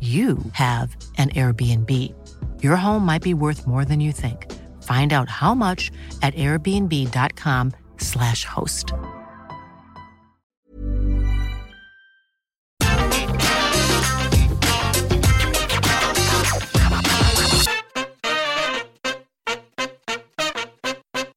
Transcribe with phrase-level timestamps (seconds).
[0.00, 2.14] you have an Airbnb.
[2.62, 4.50] Your home might be worth more than you think.
[4.82, 5.90] Find out how much
[6.22, 8.94] at airbnb.com/slash host.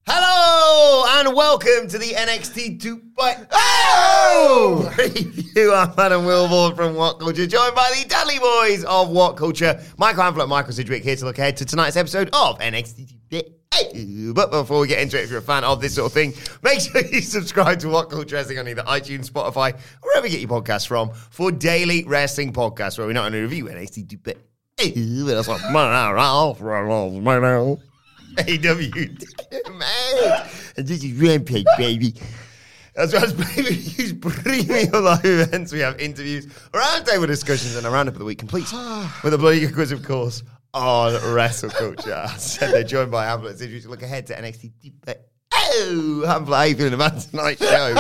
[0.08, 4.94] Hello and welcome to the NXT 2.0 oh!
[4.98, 5.74] review.
[5.74, 10.24] I'm Adam Wilbourn from What Culture, joined by the Dudley Boys of What Culture, Michael
[10.24, 14.88] Hamflett, Michael Sidgwick, here to look ahead to tonight's episode of NXT But before we
[14.88, 17.22] get into it, if you're a fan of this sort of thing, make sure you
[17.22, 20.88] subscribe to What Culture Wrestling on either iTunes, Spotify, or wherever you get your podcasts
[20.88, 25.54] from for daily wrestling podcasts where we not only review NXT 2.0, but also
[28.40, 30.48] AW, man.
[30.76, 32.16] This is Rampage, baby.
[32.96, 38.14] As well as previews, premium live events, we have interviews, roundtable discussions, and a roundup
[38.14, 38.72] of the week complete
[39.24, 40.44] with a bloody quiz, of course,
[40.76, 42.28] on wrestle culture.
[42.38, 44.72] Said they're joined by Hamlet to look ahead to NXT.
[45.56, 47.94] Oh, Hamlet, how you feeling about tonight's show?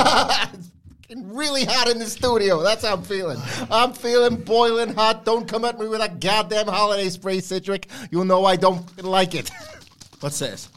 [1.10, 2.62] It's really hot in the studio.
[2.62, 3.40] That's how I'm feeling.
[3.72, 5.26] I'm feeling boiling hot.
[5.26, 7.88] Don't come at me with that goddamn holiday spray, Citric.
[8.12, 9.50] You'll know I don't like it.
[10.20, 10.70] What's this?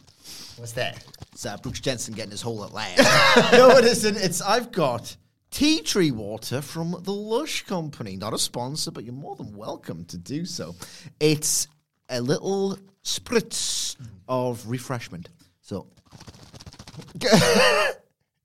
[0.56, 1.04] What's that?
[1.36, 3.52] It's uh, Brooks Jensen getting his hole at last.
[3.52, 4.16] no, it isn't.
[4.16, 5.14] It's I've got
[5.50, 8.16] tea tree water from the Lush Company.
[8.16, 10.74] Not a sponsor, but you're more than welcome to do so.
[11.20, 11.68] It's
[12.08, 15.28] a little spritz of refreshment.
[15.60, 15.88] So,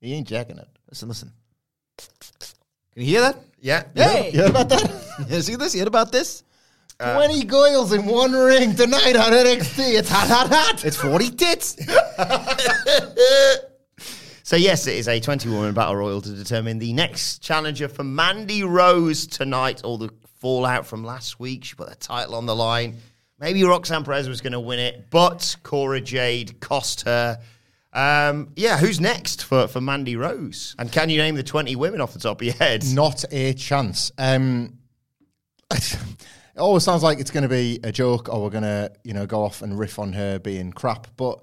[0.02, 0.68] he ain't jacking it.
[0.90, 1.32] listen, listen.
[1.96, 3.38] Can you hear that?
[3.58, 3.84] Yeah.
[3.94, 5.26] Hey, you heard about that?
[5.30, 5.72] you see this?
[5.74, 6.44] You heard about this?
[7.02, 9.98] 20 goils in one ring tonight on NXT.
[9.98, 10.84] It's hot, hot, hot.
[10.84, 11.76] It's 40 tits.
[14.44, 18.64] So yes, it is a 20-woman battle royal to determine the next challenger for Mandy
[18.64, 19.82] Rose tonight.
[19.82, 22.98] All the fallout from last week, she put the title on the line.
[23.38, 27.38] Maybe Roxanne Perez was going to win it, but Cora Jade cost her.
[27.94, 30.76] Um, yeah, who's next for, for Mandy Rose?
[30.78, 32.84] And can you name the 20 women off the top of your head?
[32.84, 34.12] Not a chance.
[34.18, 34.78] Um,
[36.54, 39.14] it always sounds like it's going to be a joke, or we're going to, you
[39.14, 41.06] know, go off and riff on her being crap.
[41.16, 41.40] But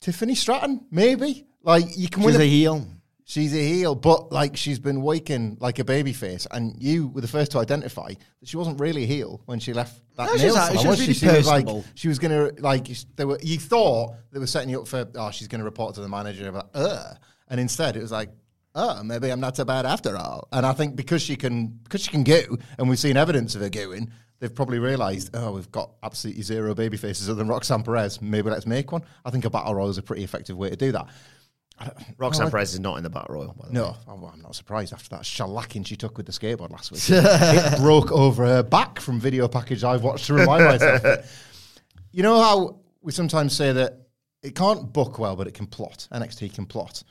[0.00, 1.46] Tiffany Stratton, maybe.
[1.62, 2.86] Like you can She's win a heel.
[3.24, 7.20] She's a heel, but like she's been waking like a baby face, and you were
[7.20, 10.32] the first to identify that she wasn't really a heel when she left that No,
[10.32, 11.26] she's nail salon, She was really she?
[11.26, 13.38] was like she was gonna like they were.
[13.40, 16.48] You thought they were setting you up for oh she's gonna report to the manager
[16.48, 17.14] about uh,
[17.48, 18.30] and instead it was like
[18.74, 20.48] oh maybe I'm not so bad after all.
[20.50, 22.40] And I think because she can because she can go,
[22.76, 24.10] and we've seen evidence of her going.
[24.42, 28.20] They've probably realised, oh, we've got absolutely zero baby faces other than Roxanne Perez.
[28.20, 29.04] Maybe let's make one.
[29.24, 31.06] I think a battle royal is a pretty effective way to do that.
[32.18, 33.54] Roxanne like- Perez is not in the battle royal.
[33.56, 33.78] By the way.
[33.78, 37.02] No, oh, I'm not surprised after that shellacking she took with the skateboard last week.
[37.08, 41.52] it broke over her back from video package I've watched to remind myself.
[42.10, 44.08] You know how we sometimes say that
[44.42, 46.08] it can't book well, but it can plot.
[46.12, 47.04] NXT can plot.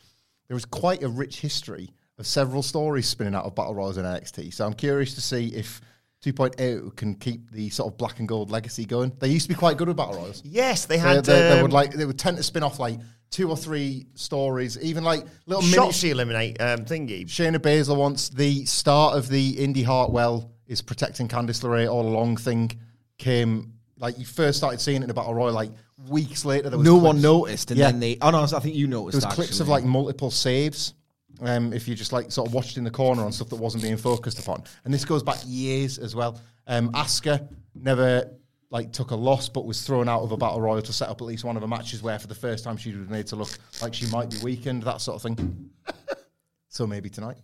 [0.49, 4.03] There is quite a rich history of several stories spinning out of battle royals in
[4.03, 4.53] NXT.
[4.53, 5.79] So I'm curious to see if
[6.23, 9.11] 2.0 can keep the sort of black and gold legacy going.
[9.19, 10.41] They used to be quite good with battle royals.
[10.45, 11.25] Yes, they They, had.
[11.25, 12.99] they, they um, would like they would tend to spin off like
[13.31, 17.25] two or three stories, even like little mini Shotzi eliminate um, thingy.
[17.25, 22.37] Shayna Baszler wants the start of the Indy Hartwell is protecting Candice LeRae all along
[22.37, 22.71] thing
[23.17, 25.71] came like you first started seeing it in a battle royal like
[26.09, 26.69] weeks later.
[26.69, 27.87] There was No clips- one noticed, and Yeah.
[27.91, 28.17] then they.
[28.21, 29.19] Oh no, I think you noticed.
[29.21, 30.93] There was clips of like multiple saves.
[31.41, 33.83] Um, if you just like sort of watched in the corner on stuff that wasn't
[33.83, 36.39] being focused upon, and this goes back years as well.
[36.67, 38.29] Um, Asuka never
[38.69, 41.19] like took a loss, but was thrown out of a battle royal to set up
[41.21, 43.35] at least one of the matches where, for the first time, she was made to
[43.35, 45.69] look like she might be weakened, that sort of thing.
[46.69, 47.37] so maybe tonight,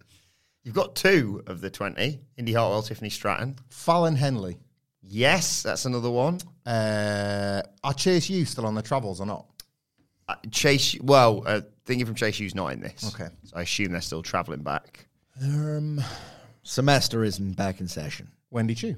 [0.68, 2.20] You've got two of the 20.
[2.36, 3.56] Indy Hartwell, Tiffany Stratton.
[3.70, 4.58] Fallon Henley.
[5.02, 6.40] Yes, that's another one.
[6.66, 9.46] Uh, are Chase U still on the travels or not?
[10.28, 13.14] Uh, Chase, well, uh, thinking from Chase Hughes not in this.
[13.14, 13.30] Okay.
[13.44, 15.08] So I assume they're still travelling back.
[15.42, 16.04] Um,
[16.64, 18.30] Semester isn't back in session.
[18.52, 18.96] Wendy Choo.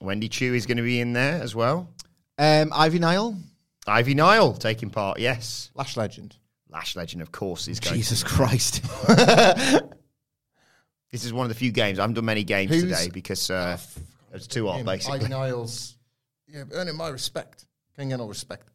[0.00, 1.88] Wendy Choo is going to be in there as well.
[2.38, 3.36] Um, Ivy Nile.
[3.86, 5.70] Ivy Nile taking part, yes.
[5.74, 6.36] Lash legend.
[6.70, 7.96] Lash Legend, of course, is going.
[7.96, 8.84] Jesus Christ.
[11.10, 11.98] This is one of the few games.
[11.98, 13.76] I haven't done many games Who's- today because uh,
[14.30, 15.18] there's two off, basically.
[15.20, 15.96] Ivy Niles.
[16.46, 17.66] Yeah, earning my respect.
[17.96, 18.68] Can get no respect.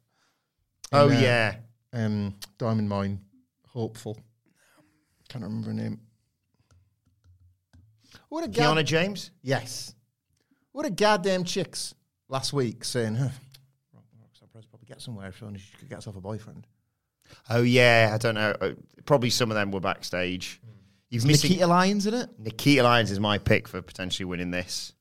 [0.91, 1.55] Oh, And, uh, yeah.
[1.95, 3.21] Um, Diamond Mine.
[3.67, 4.17] Hopeful.
[5.29, 5.99] Can't remember her name.
[8.29, 9.31] What a Kiana god- James?
[9.41, 9.93] Yes.
[10.71, 11.95] What a goddamn chicks
[12.27, 13.29] last week saying, huh,
[14.21, 16.67] Roxanne Perez probably get somewhere if only she could get herself a boyfriend.
[17.49, 18.11] Oh, yeah.
[18.13, 18.55] I don't know.
[18.59, 18.71] Uh,
[19.05, 20.59] Probably some of them were backstage.
[21.09, 21.49] You've Is missing.
[21.51, 22.29] Nikita Lyons in it?
[22.39, 24.93] Nikita Lyons is my pick for potentially winning this.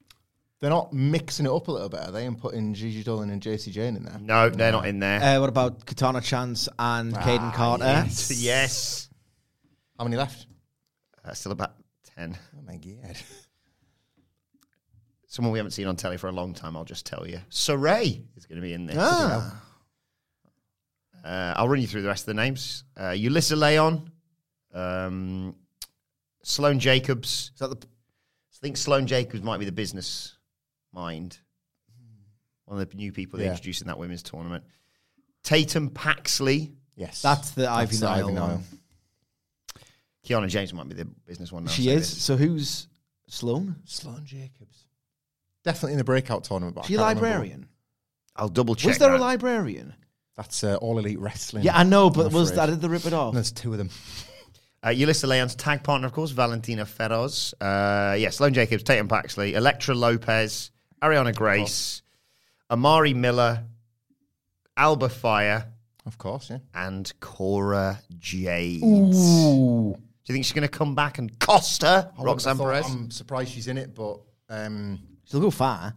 [0.64, 2.24] They're not mixing it up a little bit, are they?
[2.24, 4.18] And putting Gigi Dolan and Jacy Jayne in there.
[4.18, 5.22] No, they're not in there.
[5.22, 7.84] Uh, what about Katana Chance and Kayden Carter?
[7.84, 8.30] yes.
[8.42, 9.08] yes.
[9.98, 10.46] How many left?
[11.22, 11.74] Uh, still about
[12.16, 12.38] 10.
[12.56, 13.14] Oh my god.
[15.26, 17.40] Someone we haven't seen on telly for a long time, I'll just tell you.
[17.50, 18.96] Sarray is going to be in this.
[18.98, 19.62] Ah.
[21.22, 22.84] Uh, I'll run you through the rest of the names.
[22.96, 24.10] Uh, Yulisa Leon,
[24.72, 25.56] um,
[26.42, 27.50] Sloane Jacobs.
[27.52, 30.38] Is that the I think Sloane Jacobs might be the business
[30.94, 31.38] mind.
[32.66, 33.50] One of the new people they Yeah.
[33.50, 34.64] introduced in that women's tournament.
[35.42, 36.72] Tatum Paxley.
[36.96, 37.20] Yes.
[37.20, 38.34] That's the Ivy the Nile Ivy one.
[38.34, 38.62] Nile.
[40.26, 41.70] Kiana James might be the business one now.
[41.70, 42.10] She so is.
[42.14, 42.88] this- So who's
[43.28, 43.76] Sloan?
[43.84, 44.86] Sloane Jacobs.
[45.64, 46.74] Definitely in the breakout tournament.
[46.76, 47.28] But I She a can't remember.
[47.38, 47.68] librarian?
[48.36, 48.88] I'll double check.
[48.90, 49.18] Was there that.
[49.20, 49.94] a librarian?
[50.36, 51.64] That's uh, all elite wrestling.
[51.64, 52.68] Yeah, I know, but I'm was afraid.
[52.68, 53.34] that did they rip it off?
[53.34, 53.90] There's two of them.
[54.82, 57.54] Uh, Yulisa Leon's tag partner, of course, Valentina Feroz.
[57.60, 60.70] Uh, yeah, Sloane Jacobs, Tatum Paxley, Elektra Lopez,
[61.02, 62.02] Arianna Grace,
[62.70, 63.64] Amari Miller,
[64.76, 65.66] Alba Fire,
[66.06, 66.58] Of course, yeah.
[66.74, 68.80] and Cora Jade.
[68.80, 68.86] Do
[70.26, 72.64] you think she's going to come back and cost her, I wouldn't Roxanne have thought-
[72.82, 72.86] Perez?
[72.86, 75.94] I'm surprised she's in it, but um, She'll go far.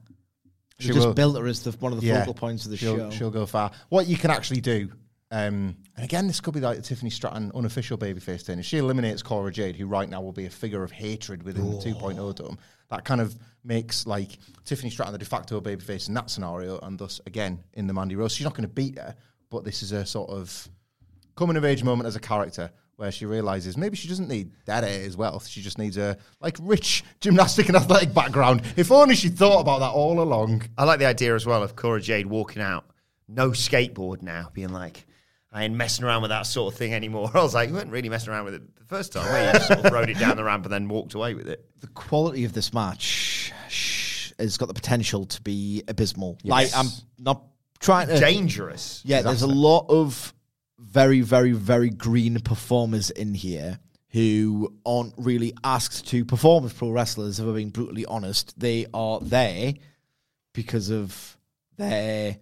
[0.79, 1.13] She She just will.
[1.13, 3.09] built her as the, one of the yeah, focal points of the she'll, show.
[3.09, 3.71] She'll go far.
[3.89, 4.89] What you can actually do,
[5.31, 8.59] um, and again, this could be like the Tiffany Stratton unofficial babyface turn.
[8.59, 11.71] If she eliminates Cora Jade, who right now will be a figure of hatred within
[11.71, 12.57] the 2.0 dome,
[12.89, 16.97] that kind of makes like Tiffany Stratton the de facto babyface in that scenario, and
[16.97, 19.15] thus again in the Mandy Rose, she's not going to beat her,
[19.49, 20.69] but this is a sort of
[21.35, 25.05] coming of age moment as a character where she realizes maybe she doesn't need daddy
[25.05, 25.39] as well.
[25.39, 28.63] She just needs a like rich gymnastic and athletic background.
[28.75, 30.63] If only she thought about that all along.
[30.77, 32.85] I like the idea as well of Cora Jade walking out,
[33.27, 35.05] no skateboard now, being like,
[35.51, 37.31] I ain't messing around with that sort of thing anymore.
[37.35, 39.47] I was like, you weren't really messing around with it the first time, were you?
[39.47, 41.65] You just sort of rode it down the ramp and then walked away with it.
[41.79, 43.53] the quality of this match
[44.39, 46.37] has got the potential to be abysmal.
[46.43, 47.43] Like I'm not
[47.79, 48.19] trying to.
[48.19, 49.01] Dangerous.
[49.05, 50.33] yeah, there's a lot of
[50.79, 53.79] very, very, very green performers in here
[54.09, 57.39] who aren't really asked to perform as pro wrestlers.
[57.39, 59.73] If we're being brutally honest, they are there
[60.53, 61.37] because of
[61.77, 62.37] their,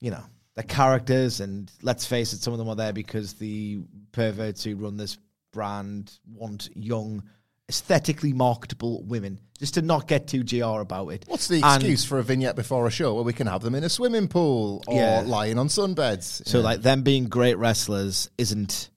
[0.00, 0.24] you know,
[0.54, 1.40] their characters.
[1.40, 3.80] And let's face it, some of them are there because the
[4.12, 5.18] perverts who run this
[5.52, 7.22] brand want young,
[7.68, 9.40] aesthetically marketable women.
[9.58, 11.24] Just to not get too gr about it.
[11.28, 13.74] What's the And- excuse for a vignette before a show where we can have them
[13.74, 15.20] in a swimming pool or Yeah.
[15.24, 16.46] lying on sunbeds?
[16.46, 16.64] So Yeah.
[16.64, 18.90] like them being great wrestlers isn't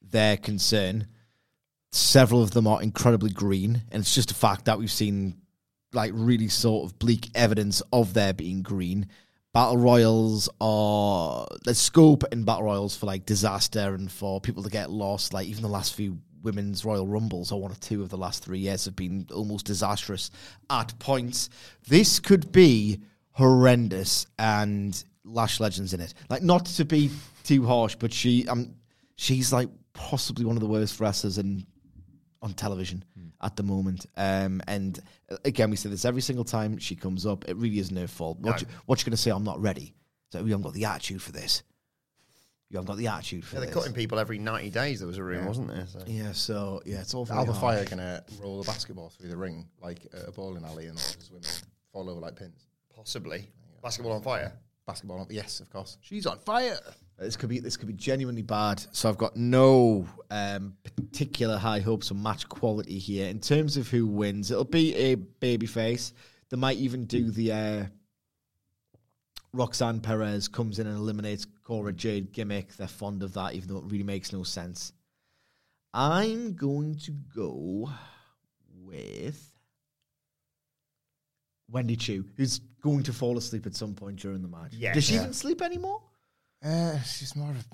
[0.00, 1.08] their concern.
[1.92, 5.36] Several of them are incredibly green, and it's just a fact that we've seen
[5.92, 9.06] like really sort of bleak evidence of their being green.
[9.54, 14.68] Battle royals are the scope in battle royals for like disaster and for people to
[14.68, 15.32] get lost.
[15.32, 18.44] Like even the last few women's Royal Rumbles or one or two of the last
[18.44, 20.32] three years have been almost disastrous
[20.68, 21.50] at points.
[21.86, 26.14] This could be horrendous and Lash Legends in it.
[26.28, 27.10] Like not to be
[27.44, 28.74] too harsh, but she um
[29.14, 31.64] she's like possibly one of the worst wrestlers in
[32.44, 33.02] on television
[33.40, 34.06] at the moment.
[34.16, 37.48] Um, and uh, again, we say this every single time she comes up.
[37.48, 38.38] It really isn't her fault.
[38.38, 39.30] What, you, what you going to say?
[39.30, 39.94] I'm not ready.
[40.30, 41.62] So you haven't got the attitude for this.
[42.68, 43.74] You haven't got the attitude for Yeah, they're this.
[43.76, 45.86] cutting people every 90 days, there was a rumor, wasn't there?
[45.86, 46.02] So.
[46.06, 47.54] Yeah, so yeah, it's all very the.
[47.54, 51.30] Fire gonna roll a basketball through the ring like a bowling alley and all his
[51.30, 51.48] women
[51.92, 52.66] fall over like pins.
[52.94, 53.48] Possibly.
[53.82, 54.52] Basketball on fire.
[54.86, 55.96] Basketball, on- yes, of course.
[56.02, 56.76] She's on fire.
[57.18, 58.84] This could be this could be genuinely bad.
[58.92, 63.88] So I've got no um, particular high hopes of match quality here in terms of
[63.88, 64.50] who wins.
[64.50, 66.12] It'll be a babyface.
[66.50, 67.84] They might even do the uh,
[69.52, 72.74] Roxanne Perez comes in and eliminates Cora Jade gimmick.
[72.76, 74.92] They're fond of that, even though it really makes no sense.
[75.92, 77.88] I'm going to go
[78.82, 79.52] with
[81.70, 84.72] Wendy Choo, who's going to fall asleep at some point during the match.
[84.74, 84.92] Yeah.
[84.92, 85.20] Does she Yeah.
[85.22, 86.02] even sleep anymore?
[86.64, 87.64] Uh, she's more of a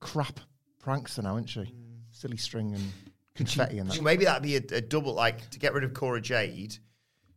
[0.00, 0.40] crap
[0.84, 1.72] prankster now, isn't she?
[2.10, 2.82] Silly string and
[3.34, 4.02] confetti and So that.
[4.02, 6.76] maybe that'd be a, a double, like to get rid of Cora Jade.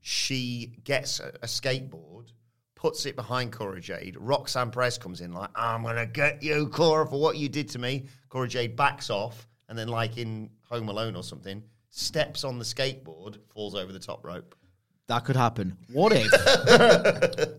[0.01, 2.31] She gets a, a skateboard,
[2.75, 4.15] puts it behind Cora Jade.
[4.19, 7.79] Roxanne Perez comes in like, "I'm gonna get you, Cora, for what you did to
[7.79, 12.57] me." Cora Jade backs off, and then, like in Home Alone or something, steps on
[12.59, 14.55] the skateboard, falls over the top rope.
[15.07, 15.77] That could happen.
[15.91, 16.31] What if?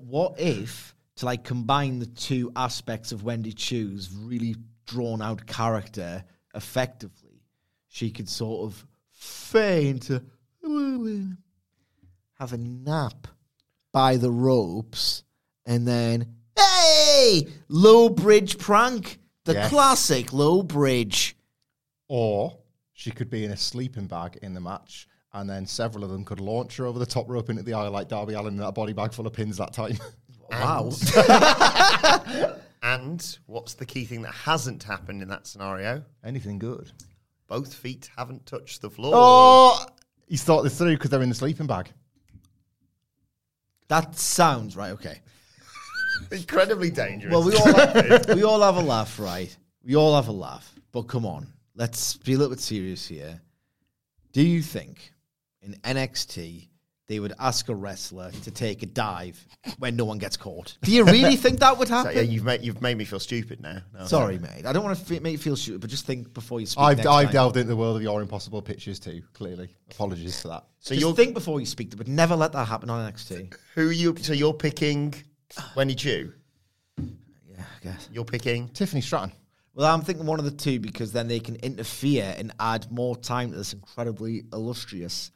[0.03, 4.55] what if to like combine the two aspects of Wendy Choo's really
[4.87, 7.43] drawn out character effectively,
[7.89, 10.09] she could sort of faint,
[12.39, 13.27] have a nap
[13.93, 15.25] by the ropes,
[15.67, 19.71] and then hey, low bridge prank, the Yes.
[19.71, 21.37] classic low bridge.
[22.09, 22.59] Or
[22.93, 26.25] she could be in a sleeping bag in the match, and then several of them
[26.25, 28.75] could launch her over the top rope into the aisle like Darby Allin in that
[28.75, 29.99] body bag full of pins that time.
[30.51, 30.91] Wow.
[32.83, 36.05] And what's the key thing that hasn't happened in that scenario?
[36.25, 36.91] Anything good?
[37.49, 39.13] Both feet haven't touched the floor.
[39.15, 39.87] Oh,
[40.27, 41.91] he's thought this through because they're in the sleeping bag.
[43.89, 44.93] that sounds right.
[44.93, 45.21] Okay.
[46.31, 47.33] Incredibly dangerous.
[47.33, 49.55] Well, we all have, we all have a laugh, right?
[49.83, 50.73] We all have a laugh.
[50.93, 53.41] But come on, let's be a little bit serious here.
[54.33, 55.13] Do you think
[55.63, 56.69] in NXT
[57.09, 59.45] they would ask a wrestler to take a dive
[59.79, 60.77] when no one gets caught?
[60.83, 62.15] Do you really think that would So, happen?
[62.15, 63.79] yeah, you've made you've made me feel stupid now.
[63.99, 64.07] No.
[64.07, 64.67] Sorry, mate.
[64.67, 66.85] I don't want to f- make you feel stupid, but just think before you speak.
[66.85, 69.71] I've, I've delved into the world of your impossible pictures too, clearly.
[69.91, 70.65] Apologies for that.
[70.81, 73.55] So you're think before you speak, but never let that happen on NXT.
[73.75, 74.15] who you?
[74.21, 75.15] So you're picking
[75.75, 76.33] Wendy Choo.
[77.51, 78.09] Yeah, I guess.
[78.13, 78.69] You're picking.
[78.69, 79.33] Tiffany Stratton.
[79.75, 83.17] Well, I'm thinking one of the two because then they can interfere and add more
[83.17, 85.33] time to this incredibly illustrious.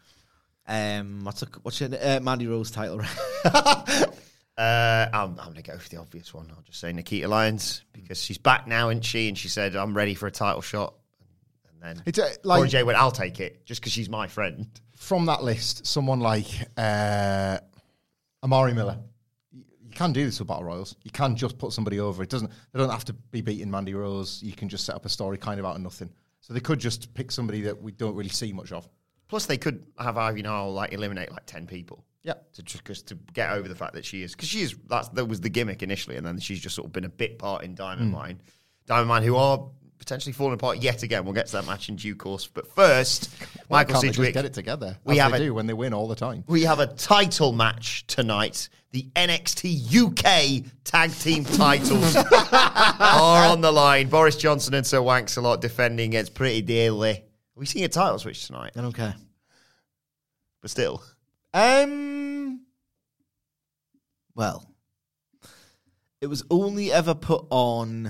[0.66, 3.00] Um, what's a, what's your uh, Mandy Rose title?
[4.57, 6.47] Uh, I'm, I'm going to go for the obvious one.
[6.54, 9.28] I'll just say Nikita Lyons because she's back now, isn't she?
[9.28, 10.92] And she said, "I'm ready for a title shot."
[11.73, 14.28] And then It's, uh, Cora like- Jade went, "I'll take it just because she's my
[14.28, 17.59] friend." From that list, someone like uh,
[18.45, 18.99] Amari Miller.
[19.50, 20.97] You you can do this with battle royals.
[21.02, 22.23] You can just put somebody over.
[22.23, 22.50] It doesn't.
[22.73, 24.42] They don't have to be beating Mandy Rose.
[24.42, 26.11] You can just set up a story kind of out of nothing.
[26.40, 28.87] So they could just pick somebody that we don't really see much of.
[29.32, 32.04] Plus, they could have Ivy Nile like eliminate like ten people.
[32.22, 32.34] Yeah.
[32.52, 35.08] To just 'cause to get over the fact that she is because she is that's
[35.08, 37.64] that was the gimmick initially, and then she's just sort of been a bit part
[37.64, 38.16] in Diamond hmm.
[38.18, 38.42] Mine.
[38.84, 41.24] Diamond Mine, who are potentially falling apart yet again.
[41.24, 43.30] We'll get to that match in due course, but first,
[43.68, 44.34] Why Michael can't they just Sidgwick.
[44.34, 44.98] get it together.
[45.04, 46.44] We have they a- do when they win all the time.
[46.46, 48.68] We have a title match tonight.
[48.90, 52.16] The NXT UK tag team titles
[52.52, 54.10] are on the line.
[54.10, 57.24] Boris Johnson and Sir Wanks-a-Lot defending against Pretty Deadly.
[57.56, 58.73] Are we seeing a title switch tonight?
[58.76, 59.14] I don't care.
[60.61, 61.02] But still.
[61.52, 62.62] Um.
[64.35, 64.66] Well,
[66.23, 68.04] it was only ever put on.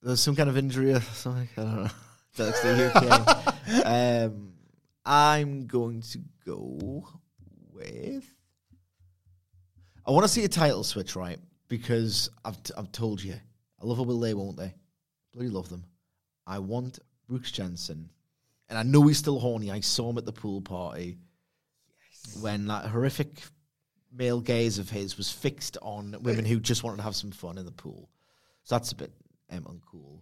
[0.00, 1.48] There was some kind of injury or something.
[1.56, 1.90] I don't know.
[2.36, 3.86] That's the UK.
[3.86, 4.52] um,
[5.04, 7.06] I'm going to go
[7.72, 8.24] with.
[10.06, 11.38] I want to see a title switch, right?
[11.68, 14.74] Because I've t- I've told you, I love a will they, won't they?
[15.32, 15.84] Bloody love them.
[16.46, 18.08] I want Brooks Jensen,
[18.68, 19.70] and I know he's still horny.
[19.70, 21.16] I saw him at the pool party
[22.40, 23.42] when that horrific
[24.12, 27.58] male gaze of his was fixed on women who just wanted to have some fun
[27.58, 28.08] in the pool.
[28.64, 29.12] So that's a bit
[29.50, 30.20] um, uncool.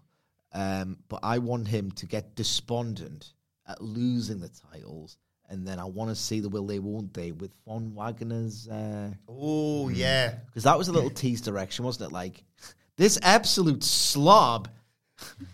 [0.53, 3.33] Um, but I want him to get despondent
[3.69, 7.33] at losing the titles, and then I want to see the will they won't they
[7.33, 10.35] with Von Wagner's uh, Oh, yeah.
[10.47, 12.15] because that was a little tease direction, wasn't it?
[12.15, 12.43] Like
[12.97, 14.69] this absolute slob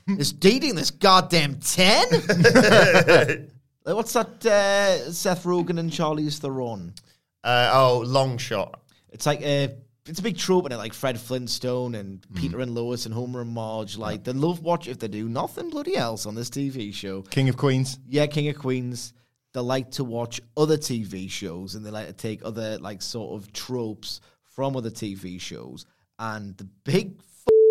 [0.07, 2.07] is dating this goddamn ten.
[3.85, 4.47] What's that?
[4.47, 6.95] Uh, Seth Rogen and Charlize Theron.
[7.43, 8.81] Uh, oh, long shot.
[9.11, 9.75] It's like a,
[10.07, 13.41] it's a big trope in it, like Fred Flintstone and Peter and Lois and Homer
[13.41, 13.97] and Marge.
[13.97, 17.23] Like they love watch if they do nothing bloody else on this TV show.
[17.23, 17.99] King of Queens.
[18.09, 19.13] Yeah, King of Queens.
[19.53, 23.41] They like to watch other TV shows and they like to take other like sort
[23.41, 25.85] of tropes from other TV shows.
[26.19, 27.21] And the big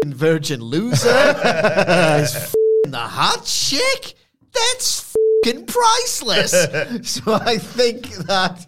[0.05, 4.15] virgin loser is fing the hot chick.
[4.53, 6.51] That's fing priceless.
[7.03, 8.65] so I think that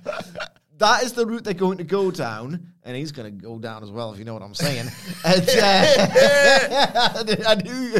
[0.77, 2.67] that is the route they're going to go down.
[2.85, 4.89] And he's going to go down as well, if you know what I'm saying.
[5.25, 7.91] and, uh, I knew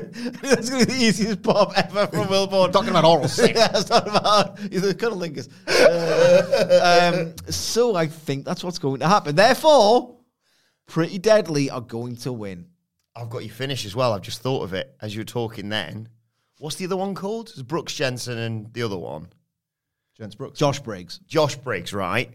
[0.42, 2.74] that's going to be the easiest pop ever from Wilbourn.
[2.74, 3.58] Talking about oral sex.
[3.58, 5.48] yeah, it's not about he's a cunnilingus.
[5.70, 9.38] Uh, um, so I think that's what's going to happen.
[9.38, 10.18] Therefore,
[10.86, 12.68] Pretty Deadly are going to win.
[13.16, 14.14] I've got you finished as well.
[14.14, 16.10] I've just thought of it as you were talking then.
[16.60, 17.50] What's the other one called?
[17.50, 19.28] It's Brooks Jensen and the other one.
[20.18, 20.58] Gents Brooks.
[20.60, 21.20] Josh Briggs.
[21.28, 22.32] Josh Briggs, right?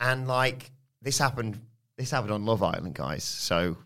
[0.00, 0.70] And like
[1.00, 1.60] this happened,
[1.96, 3.24] this happened on Love Island, guys.
[3.24, 3.76] So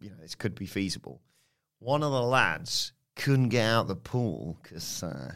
[0.00, 1.20] you know this could be feasible.
[1.78, 5.32] One of the lads couldn't get out the pool because uh,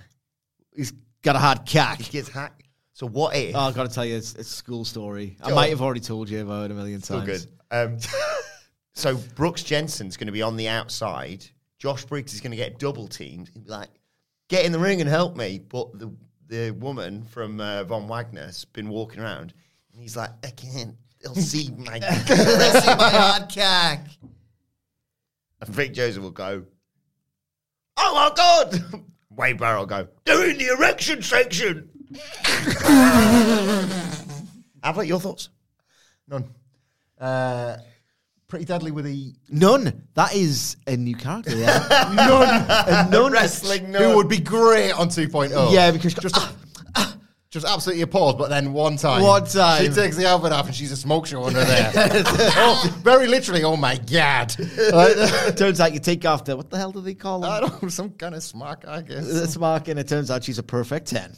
[0.74, 2.00] He's got a hard cack.
[2.00, 2.62] he gets hacked.
[2.92, 3.54] So what if?
[3.54, 5.36] Oh, I've got to tell you, it's, it's a school story.
[5.42, 5.70] I might on.
[5.70, 7.46] have already told you about it a million Still times.
[7.46, 7.52] good.
[7.70, 7.98] Um,
[8.98, 11.46] so Brooks Jensen's going to be on the outside.
[11.78, 13.48] Josh Briggs is going to get double teamed.
[13.54, 13.90] He'll be like,
[14.48, 16.12] "Get in the ring and help me." But the
[16.48, 19.54] the woman from uh, Von Wagner's been walking around,
[19.92, 20.96] and he's like, "I can't.
[21.22, 24.08] They'll see my they'll see my hard cack."
[25.60, 26.64] And Vic Joseph will go,
[27.96, 31.88] "Oh my god!" Wade Barrett will go, "They're in the erection section."
[34.82, 35.50] About your thoughts?
[36.26, 36.48] None.
[37.20, 37.76] Uh,
[38.48, 40.08] pretty deadly with a None.
[40.14, 41.54] That is a new character.
[41.56, 41.86] Yeah.
[42.14, 42.66] none.
[42.68, 43.32] A none.
[43.32, 45.72] Wrestling who would be great on 2.0.
[45.72, 46.36] Yeah, because just
[47.50, 48.38] just absolutely appalled.
[48.38, 49.82] But then one time, One time.
[49.84, 51.92] she takes the outfit off and she's a smoke show under there.
[51.94, 53.64] oh, very literally.
[53.64, 54.54] Oh my god!
[54.58, 57.82] it turns out you take off the what the hell do they call I don't
[57.82, 59.32] know, some kind of smock, I guess.
[59.32, 61.34] That's mark, and it turns out she's a perfect ten.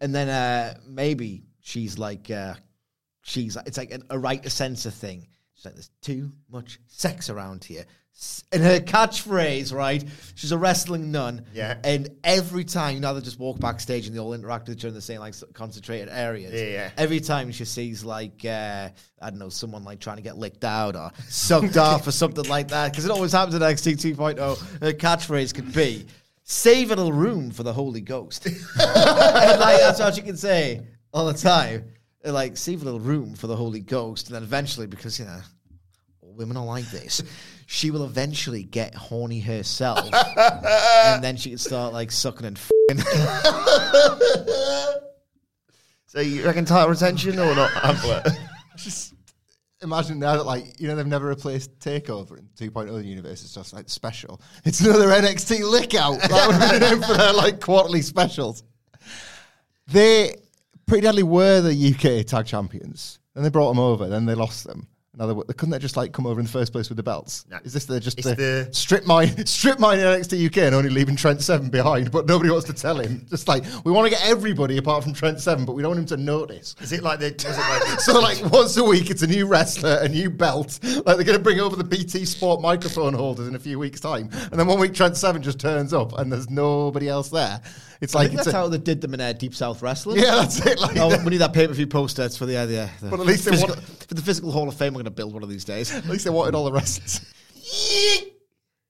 [0.00, 2.54] and then uh, maybe she's like uh,
[3.22, 5.28] she's it's like an, a right to censor thing.
[5.60, 7.84] She's like, there's too much sex around here.
[8.50, 10.02] And her catchphrase, right?
[10.34, 11.44] She's a wrestling nun.
[11.52, 11.76] Yeah.
[11.84, 14.84] And every time, you know, they just walk backstage and they all interact with each
[14.84, 16.50] other in the same like concentrated ares.
[16.50, 16.90] Yeah, yeah.
[16.96, 18.88] Every time she sees like uh,
[19.20, 22.46] I don't know someone like trying to get licked out or sucked off or something
[22.46, 24.80] like that, because it always happens in NXT 2.0.
[24.80, 26.06] Her catchphrase could be
[26.42, 28.56] "Save a little room for the Holy Ghost," and
[29.60, 31.84] like that's what she can say all the time.
[32.24, 35.24] Uh, like save a little room for the Holy Ghost, and then eventually, because you
[35.24, 35.40] know
[36.22, 37.22] all women are like this,
[37.66, 42.58] she will eventually get horny herself, and then she can start like sucking and.
[42.58, 43.00] F***ing.
[46.10, 47.70] So you reckon title retention or not?
[47.70, 48.26] Hamlet?
[48.76, 49.14] just
[49.80, 53.44] imagine now that like you know they've never replaced Takeover in 2.0 universe.
[53.44, 54.40] It's just like special.
[54.64, 56.20] It's another NXT lick out.
[56.22, 58.64] That would have been the for their like quarterly specials.
[59.86, 60.34] They
[60.90, 63.20] pretty deadly were the UK tag champions.
[63.34, 64.08] Then they brought them over.
[64.08, 64.88] Then they lost them.
[65.14, 65.46] in Another, what?
[65.56, 67.46] couldn't they just like come over in the first place with the belts?
[67.48, 67.58] No.
[67.62, 71.14] Is this the just the, the- strip mine strip mine NXT UK and only leaving
[71.14, 72.10] Trent Seven behind?
[72.10, 73.24] But nobody wants to tell him.
[73.30, 76.00] Just like we want to get everybody apart from Trent Seven, but we don't want
[76.00, 76.74] him to notice.
[76.80, 77.32] Is it like the?
[77.46, 80.80] Was it like So like once a week, it's a new wrestler, a new belt.
[80.82, 84.00] Like they're going to bring over the BT Sport microphone holders in a few weeks'
[84.00, 87.60] time, and then one week Trent Seven just turns up and there's nobody else there.
[88.00, 89.82] It's I like think it's that's a, how they did them in uh, Deep South
[89.82, 90.18] Wrestling.
[90.18, 90.78] yeah, that's it.
[90.80, 92.22] Like Oh, we need that pay per view poster.
[92.24, 92.90] It's for the idea.
[93.00, 94.94] The But at least they physical, want- for the physical Hall of Fame.
[94.94, 95.92] We're going to build one of these days.
[95.94, 97.20] at least they wanted all the wrestlers.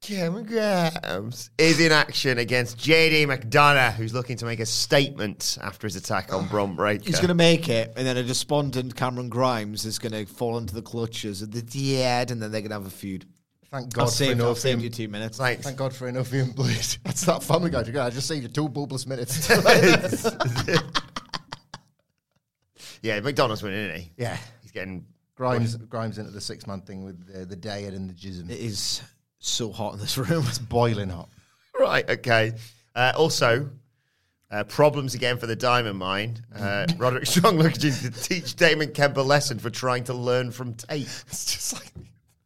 [0.02, 5.86] Cameron Grimes is in action against JD McDonagh, who's looking to make a statement after
[5.86, 7.04] his attack on Bron Breakker.
[7.04, 10.56] He's going to make it, and then a despondent Cameron Grimes is going to fall
[10.56, 13.26] into the clutches of the dead, and then they're going to have a feud.
[13.70, 14.59] Thank God for enough.
[14.59, 15.38] save you two minutes.
[15.38, 16.98] like, Thank God for enough Ian Blade.
[17.04, 17.80] That's that Family Guy.
[18.04, 19.48] I just saved you two bulbless minutes.
[23.02, 24.12] yeah, McDonald's winning, isn't he?
[24.16, 25.06] yeah, He's getting.
[25.37, 28.50] Grimes Grimes into the six man thing with the, the diet and the jism.
[28.50, 29.00] It is
[29.38, 30.44] so hot in this room.
[30.46, 31.28] It's boiling hot.
[31.78, 32.52] Right, okay.
[32.94, 33.70] Uh, also,
[34.50, 36.44] uh, problems again for the diamond mine.
[36.54, 40.74] Uh, Roderick Strong looking to teach Damon Kemp a lesson for trying to learn from
[40.74, 41.09] tape.
[41.28, 41.90] It's just like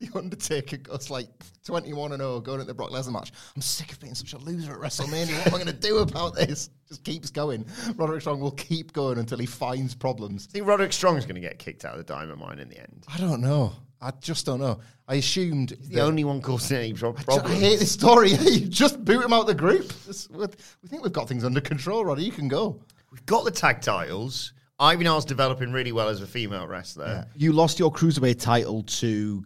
[0.06, 1.28] the Undertaker goes like
[1.64, 3.32] 21 and 0 going into the Brock Lesnar match.
[3.54, 5.36] I'm sick of being such a loser at WrestleMania.
[5.38, 6.70] What am I going to do about this?
[6.88, 7.64] Just keeps going.
[7.96, 10.46] Roderick Strong will keep going until he finds problems.
[10.50, 12.78] I think Roderick Strong's going to get kicked out of the diamond mine in the
[12.78, 13.04] end.
[13.12, 13.72] I don't know.
[14.00, 14.80] I just don't know.
[15.08, 17.60] I assumed The only one causing any pro- I problems.
[17.60, 18.30] hate this story.
[18.40, 19.90] you just boot him out of the group.
[20.06, 22.24] We think we've got things under control, Roddy.
[22.24, 22.80] You can go.
[23.10, 24.52] We've got the tag titles.
[24.78, 27.26] Ivy Nile's developing really well as a female wrestler.
[27.36, 29.44] You lost your cruiserweight title to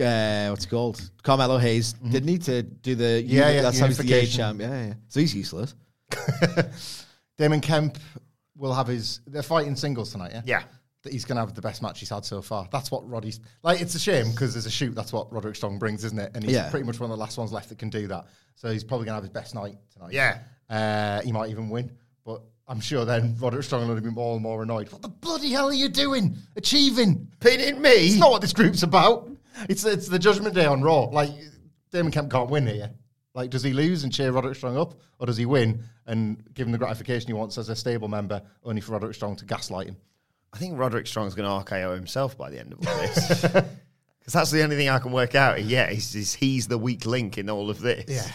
[0.00, 1.10] uh, what's it called?
[1.22, 1.92] Carmelo Hayes.
[1.94, 4.38] Didn't need to do the Yeah, yeah, That's how he's the gay unification.
[4.38, 4.60] champ.
[4.60, 4.94] Yeah, yeah.
[5.08, 5.74] So he's useless.
[7.38, 7.98] Damon Kemp
[8.56, 9.20] will have his.
[9.26, 10.42] They're fighting singles tonight, yeah?
[10.44, 10.62] Yeah.
[11.02, 12.68] That he's going to have the best match he's had so far.
[12.72, 13.40] That's what Roddy's.
[13.62, 14.94] Like, it's a shame because there's a shoot.
[14.94, 16.30] That's what Roderick Strong brings, isn't it?
[16.34, 16.70] And he's Yeah.
[16.70, 18.26] pretty much one of the last ones left that can do that.
[18.54, 20.12] So he's probably going to have his best night tonight.
[20.12, 20.38] Yeah.
[20.70, 21.90] Uh, he might even win.
[22.24, 24.90] But I'm sure then Roderick Strong will be more and more annoyed.
[24.92, 26.36] What the bloody hell are you doing?
[26.56, 27.28] Achieving?
[27.40, 27.90] Pinning me.
[27.90, 29.28] It's not what this group's about.
[29.68, 31.04] It's it's the Judgment Day on Raw.
[31.04, 31.30] Like
[31.92, 32.90] Damon Kemp can't win here.
[33.34, 36.66] Like, does he lose and cheer Roderick Strong up, or does he win and give
[36.66, 39.88] him the gratification he wants as a stable member, only for Roderick Strong to gaslight
[39.88, 39.96] him?
[40.52, 43.46] I think Roderick Strong's going to RKO himself by the end of all this.
[44.20, 45.62] Because that's the only thing I can work out.
[45.62, 48.06] Yeah, he's, he's, he's the weak link in all of this.
[48.08, 48.26] Yeah.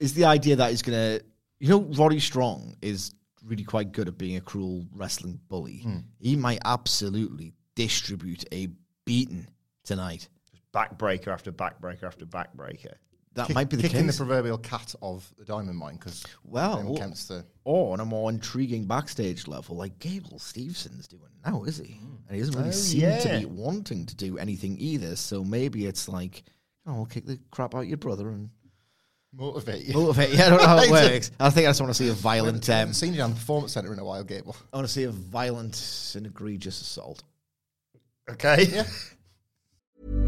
[0.00, 1.20] Is the idea that he's gonna,
[1.60, 3.12] you know, Roddy Strong is
[3.44, 5.98] really quite good at being a cruel wrestling bully, Hmm.
[6.18, 8.68] he might absolutely distribute a
[9.04, 9.46] beating
[9.84, 10.28] tonight.
[10.74, 12.94] Backbreaker after backbreaker after backbreaker.
[13.34, 14.16] That Kick- might be the kicking case.
[14.18, 18.30] the proverbial cat of the diamond mine because Well, Kemp's the or on a more
[18.30, 22.00] intriguing backstage level, like Gable Stevenson's doing now, is he?
[22.26, 23.18] And he doesn't really Oh, seem yeah.
[23.20, 25.14] to be wanting to do anything either.
[25.14, 26.42] So maybe it's like,
[26.86, 28.50] oh, I'll kick the crap out your brother and
[29.32, 29.94] motivate you.
[29.94, 30.30] motivate.
[30.30, 31.30] Yeah, I don't know how it works.
[31.38, 32.68] I think I just want to see a violent.
[32.68, 34.56] I Um, haven't seen you on the performance centre in a while, Gable.
[34.72, 37.22] I want to see a violent and egregious assault.
[38.28, 38.82] Okay.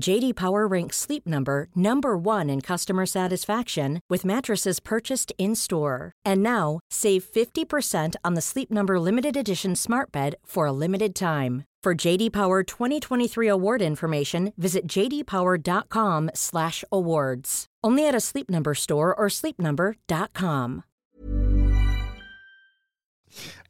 [0.00, 6.12] JD Power ranks Sleep Number number 1 in customer satisfaction with mattresses purchased in-store.
[6.24, 11.14] And now, save 50% on the Sleep Number limited edition Smart Bed for a limited
[11.14, 11.64] time.
[11.82, 17.66] For JD Power 2023 award information, visit jdpower.com/awards.
[17.84, 20.84] Only at a Sleep Number store or sleepnumber.com.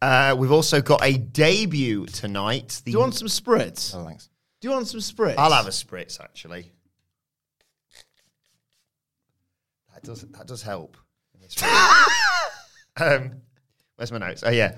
[0.03, 2.83] Uh, we've also got a debut tonight.
[2.85, 3.97] The, Do you want some spritz?
[3.97, 4.29] Oh, thanks.
[4.62, 5.35] Do you want some spritz?
[5.38, 6.70] I'll have a spritz actually.
[9.92, 10.96] That does that does help.
[11.35, 11.70] in this room.
[12.96, 13.33] um,
[13.96, 14.44] where's my notes?
[14.46, 14.77] Oh yeah.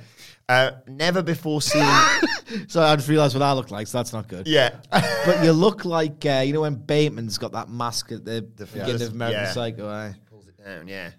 [0.48, 1.86] Uh, never before seen.
[2.68, 4.46] So I just realised what I look like, so that's not good.
[4.46, 4.76] yeah.
[5.26, 9.00] But you look like, uh, you know, when Bateman's got that mask at the, beginning
[9.00, 9.06] yeah.
[9.06, 9.52] of American Yeah.
[9.52, 9.88] Psycho.
[9.88, 10.12] eh?
[10.28, 10.86] Pulls it down.
[10.86, 11.10] Yeah.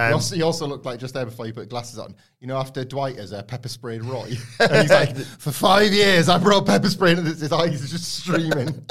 [0.00, 2.14] You Um, also, you also look like just there before you put glasses on.
[2.40, 6.28] You know, after Dwight has uh, pepper sprayed Roy, and he's like, "For five years,
[6.28, 8.84] I brought pepper spray, and his eyes are just streaming."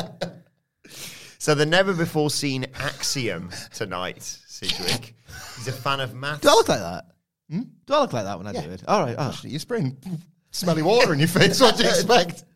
[1.40, 5.16] so the never before seen axiom tonight, Sidgwick.
[5.58, 6.42] He's a fan of maths.
[6.42, 7.06] Do I look like that?
[7.50, 7.62] Hmm?
[7.86, 8.84] Do I look like that when I do it?
[8.88, 9.16] All right.
[9.18, 9.30] Oh.
[9.30, 9.98] Actually, you're spraying
[10.52, 11.60] smelly water in your face.
[11.60, 12.44] What do you expect?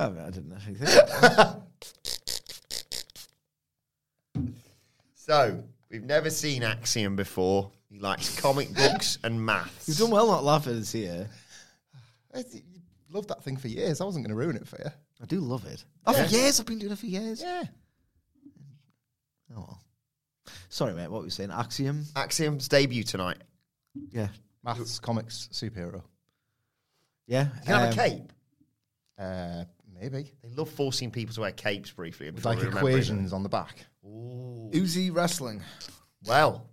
[0.00, 1.58] Oh, I didn't actually think.
[5.14, 7.72] So we've never seen axiom before.
[7.90, 9.88] He likes comic books and maths.
[9.88, 11.28] You've done well not laughing this year.
[12.34, 14.00] I th- you loved that thing for years.
[14.00, 14.90] I wasn't going to ruin it for you.
[15.22, 15.84] I do love it.
[16.06, 16.60] Oh, for years.
[16.60, 17.40] I've been doing it for years.
[17.42, 17.64] Yeah.
[19.56, 19.82] Oh, well.
[20.68, 21.10] Sorry, mate.
[21.10, 21.50] What were you saying?
[21.50, 22.04] Axiom?
[22.14, 23.38] Axiom's debut tonight.
[24.10, 24.28] Yeah.
[24.62, 26.02] Maths, comics, superhero.
[27.26, 27.44] Yeah.
[27.44, 28.32] You can have a um, cape.
[29.18, 29.64] Uh,
[29.98, 30.30] maybe.
[30.42, 32.26] They love forcing people to wear capes briefly.
[32.26, 32.92] With before like we remember it.
[32.92, 33.86] equations on the back.
[34.06, 35.62] Uzi Wrestling.
[36.26, 36.68] Well,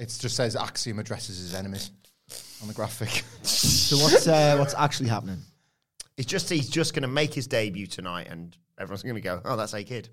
[0.00, 1.90] It just says Axiom addresses his enemies
[2.62, 3.24] on the graphic.
[3.42, 5.38] So what's uh, what's actually happening?
[6.16, 9.40] it's just he's just going to make his debut tonight, and everyone's going to go,
[9.44, 10.10] "Oh, that's a kid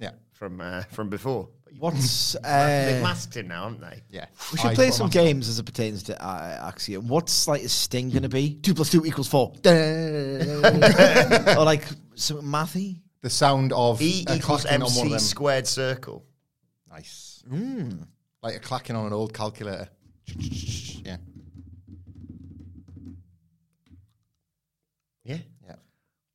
[0.00, 0.10] yeah.
[0.32, 4.02] from uh, from before." What's They've uh, masked him now, haven't they?
[4.10, 4.26] Yeah.
[4.52, 7.08] we should I play some my- games as it pertains to uh, Axiom.
[7.08, 8.54] What's like his sting going to be?
[8.54, 9.52] Two plus two equals four.
[9.64, 11.84] or like
[12.14, 13.00] some mathy.
[13.20, 15.18] The sound of E a equals clacking on one of MC them.
[15.20, 16.26] squared circle.
[16.90, 17.42] Nice.
[18.44, 19.88] Like a clacking on an old calculator.
[20.28, 21.16] yeah.
[25.24, 25.38] Yeah.
[25.66, 25.76] Yeah.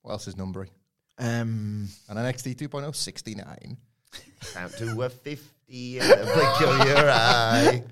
[0.01, 0.71] What else is numbering?
[1.19, 3.77] Um, And NXT 2.0, 69.
[4.53, 7.83] Count to a fifty and a blink of your eye.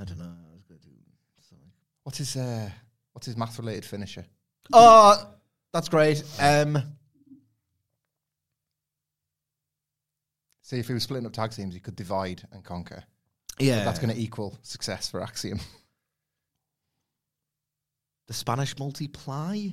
[0.00, 0.24] I don't know.
[0.24, 0.92] I was going to do
[1.46, 1.70] something.
[2.04, 2.70] What is, uh,
[3.12, 4.24] what's his math related finisher?
[4.72, 5.28] Oh,
[5.74, 6.24] that's great.
[6.38, 6.78] Um,
[10.70, 13.02] See if he was splitting up tag teams, he could divide and conquer.
[13.58, 15.58] yeah, That's going to equal success for Axiom.
[18.28, 19.66] the Spanish multiply.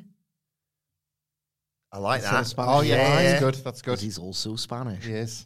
[1.92, 2.48] I like that.
[2.48, 3.22] Spanish Oh yeah, Yeah.
[3.30, 3.54] that's good.
[3.64, 4.00] That's good.
[4.00, 5.06] He's also Spanish.
[5.06, 5.46] He is.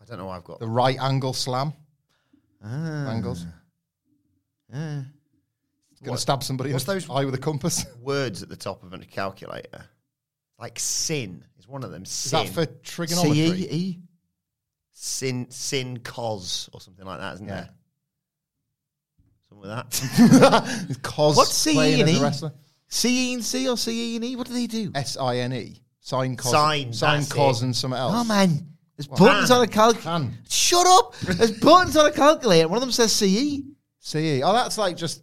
[0.00, 0.60] I I don't know why I've got.
[0.60, 1.74] The right angle slam.
[2.64, 3.10] Ah.
[3.10, 3.44] Angles.
[4.72, 5.02] Yeah.
[6.00, 7.84] Gonna What- stab somebody in what's the those- eye with a compass.
[8.00, 9.84] words at the top of a calculator.
[10.58, 12.04] Like sin is one of them.
[12.04, 12.46] Is Sin.
[12.46, 13.34] that for trigonometry?
[13.58, 14.00] C-E-E?
[14.98, 17.50] Sin sin cos or something like that, isn't it?
[17.50, 17.56] Yeah.
[17.60, 17.70] there?
[19.48, 20.98] Something with that.
[21.02, 22.30] Cos What's C, E, a E?
[22.88, 24.36] C E and or C E and E?
[24.36, 24.90] What do they do?
[24.94, 25.82] S I N E.
[26.00, 26.50] Sign cos.
[26.50, 27.66] Sign, Sign cos it.
[27.66, 28.14] and something else.
[28.16, 30.30] Oh man, there's buttons on a calculator.
[30.48, 31.14] Shut up!
[31.18, 32.68] There's buttons on a calculator.
[32.68, 33.60] One of them says CE.
[34.00, 34.40] CE.
[34.42, 35.22] Oh, that's like just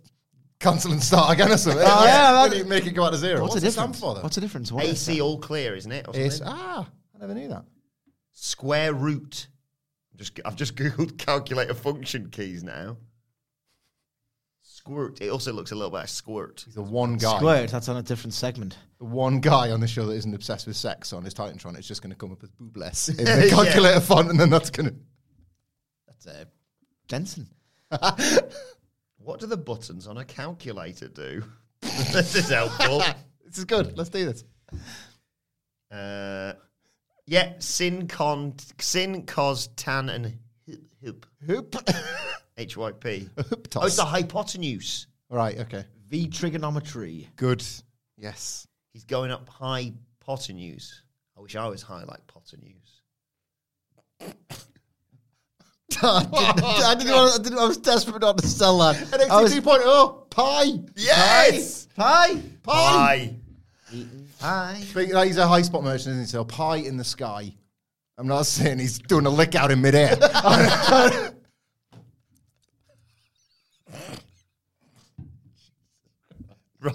[0.59, 1.81] cancel and start again or something.
[1.85, 3.41] Oh, yeah, that- you make it go out to zero.
[3.41, 4.17] What's, What's, the stand difference?
[4.17, 4.23] for?
[4.23, 4.71] What's the difference?
[4.71, 6.07] What is AC all clear, isn't it?
[6.07, 7.63] Or It's- ah, I never knew that.
[8.33, 9.47] Square root.
[10.23, 12.97] I'm Just I've just googled calculator function keys now.
[14.61, 15.21] Squirt.
[15.21, 16.63] It also looks a little bit like squirt.
[16.65, 17.37] He's the one guy.
[17.37, 17.69] Squared.
[17.69, 18.77] That's on a different segment.
[18.99, 21.77] The one guy on the show that isn't obsessed with sex on his Titantron.
[21.77, 24.69] It's just going to come up as boobless in the calculator font, and then that's
[24.69, 24.95] going to.
[26.07, 26.45] That's uh,
[27.07, 27.47] Jensen.
[29.23, 31.43] What do the buttons on a calculator do?
[31.81, 32.99] this is helpful.
[33.45, 33.97] This is good.
[33.97, 34.43] Let's do this.
[35.89, 36.53] Uh,
[37.25, 40.37] yeah, sin con sin cos tan and
[41.03, 41.71] hoop Hoop.
[42.57, 43.29] hyp.
[43.49, 45.07] Hoop Oh, it's the hypotenuse.
[45.29, 45.59] Right.
[45.59, 45.85] Okay.
[46.07, 47.29] V trigonometry.
[47.35, 47.63] Good.
[48.17, 48.67] Yes.
[48.93, 49.93] He's going up high
[50.25, 51.03] hypotenuse.
[51.37, 53.01] I wish I was high like Potternews.
[56.01, 58.95] I, didn't, I, didn't want, I, didn't, I was desperate not to sell that.
[59.31, 60.29] I was, NXT 2.0.
[60.29, 60.91] Pie.
[60.95, 62.35] Yes, pie.
[62.35, 62.39] pie.
[62.63, 63.35] Pie.
[64.81, 66.27] Speaking like he's a high spot merchant, isn't he?
[66.27, 67.53] So pie in the sky.
[68.17, 70.17] I'm not saying he's doing a lick out in midair.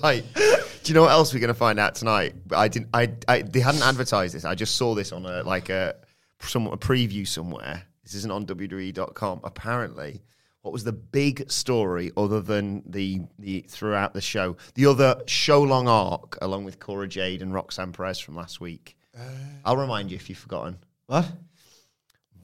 [0.03, 0.23] Right.
[0.35, 2.35] Do you know what else we're going to find out tonight?
[2.55, 2.89] I didn't.
[2.93, 3.43] I, I.
[3.43, 4.45] They hadn't advertised this.
[4.45, 5.97] I just saw this on a like a
[6.41, 7.85] some a preview somewhere.
[8.05, 9.41] This isn't on WWE.com.
[9.45, 10.23] Apparently,
[10.63, 14.57] what was the big story other than the the throughout the show?
[14.75, 18.97] The other show long arc, along with Cora Jade and Roxanne Perez from last week.
[19.17, 19.23] Uh,
[19.65, 20.79] I'll remind you if you've forgotten.
[21.07, 21.27] What?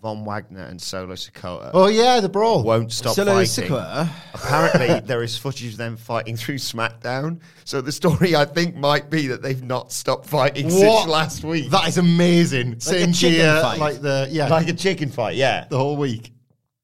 [0.05, 2.63] Von Wagner and Solo Sikoa oh yeah, the brawl.
[2.63, 3.47] won't stop a fighting.
[3.47, 4.07] sequel.
[4.35, 7.41] Apparently, there is footage of them fighting through SmackDown.
[7.65, 11.71] So the story, I think, might be that they've not stopped fighting since last week.
[11.71, 12.81] That is amazing.
[12.81, 13.79] Same chicken gear, fight.
[13.79, 15.65] like the yeah, like a chicken fight, yeah.
[15.71, 16.35] the whole week.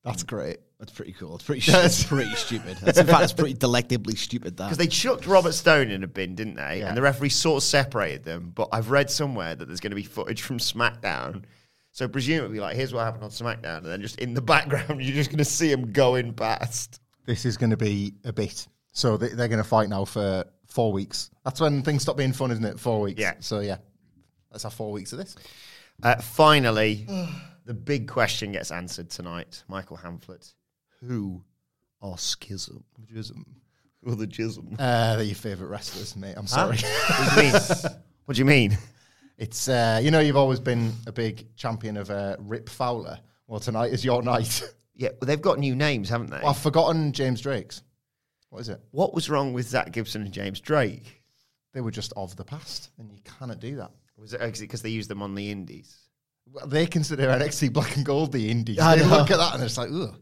[0.03, 0.61] That's great.
[0.81, 1.35] That's pretty cool.
[1.35, 2.79] It's pretty, it's pretty stupid.
[2.79, 4.57] That's, in fact, it's pretty delectably stupid.
[4.57, 6.81] That Because they chucked Robert Stone in a bin, didn't they?
[6.81, 6.89] Yeah.
[6.89, 8.51] And the referee sort of separated them.
[8.55, 11.45] But I've read somewhere that there's going to be footage from SmackDown.
[11.93, 15.15] So presumably, like, here's what happened on SmackDown, and then just in the background, you're
[15.15, 17.01] just going to see them going past.
[17.27, 18.67] This is going to be a bit.
[18.93, 21.31] So they, they're going to fight now for four weeks.
[21.45, 22.81] That's when things stop being fun, isn't it?
[22.81, 23.21] Four weeks.
[23.21, 23.35] Yeah.
[23.41, 23.77] So yeah,
[24.51, 25.37] let's have four weeks of this.
[26.03, 27.07] Uh, finally,
[27.67, 29.63] the big question gets answered tonight.
[29.69, 30.55] Michael Hamflett.
[31.07, 31.43] Who
[32.03, 32.85] are Schism?
[33.13, 33.45] Jism.
[34.05, 34.77] Or the Jism?
[34.79, 36.35] Uh, they're your favourite wrestlers, mate.
[36.37, 36.77] I'm sorry.
[36.79, 37.61] what do you mean?
[38.27, 38.79] What do you mean?
[39.39, 43.19] it's uh, you know you've always been a big champion of uh, Rip Fowler.
[43.49, 44.63] Well, tonight is your night.
[44.95, 46.37] Yeah, well, they've got new names, haven't they?
[46.37, 47.83] I've forgotten James Drake's.
[48.51, 48.83] What is it?
[48.91, 51.23] what was wrong with Zach Gibson and James Drake?
[51.73, 53.93] They were just of the past, and you cannot do that.
[54.19, 55.97] Was it because they used them on the Indies?
[56.53, 58.79] Well, they consider NXT Black and Gold the indies.
[58.79, 59.17] I they know.
[59.19, 60.15] look at that and it's like, ugh,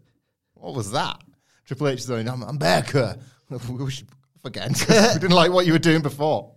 [0.58, 1.22] what was that?
[1.64, 2.94] Triple H is going, I'm, I'm back.
[2.94, 3.14] Uh,
[3.68, 4.08] we should
[4.42, 4.68] forget.
[4.88, 6.52] we didn't like what you were doing before.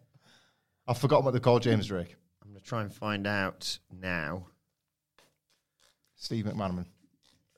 [0.88, 2.16] I've forgotten what they called James Drake.
[2.44, 4.48] I'm going to try and find out now.
[6.16, 6.86] Steve McManaman.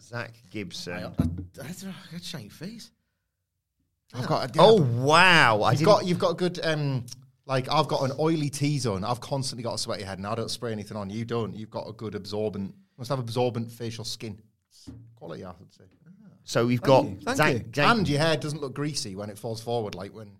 [0.02, 1.14] Zach Gibson.
[1.54, 2.92] That's a good shiny face.
[4.14, 4.56] I've got.
[4.56, 5.62] A, oh wow!
[5.62, 7.06] I you've didn't, got you've got a good um
[7.46, 9.04] like I've got an oily T zone.
[9.04, 11.10] I've constantly got a sweaty head, and I don't spray anything on.
[11.10, 11.56] You don't.
[11.56, 12.76] You've got a good absorbent.
[12.98, 14.40] Must have absorbent facial skin.
[15.16, 15.86] Quality, I would say.
[16.44, 17.64] So we've got you, thank Zach, you.
[17.76, 20.32] Zach- And your hair doesn't look greasy when it falls forward, like when